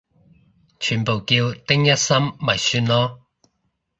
[0.79, 3.19] 全部叫丁一心咪算囉